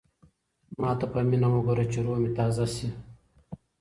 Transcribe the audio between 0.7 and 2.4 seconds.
ما ته په مینه وګوره چې روح مې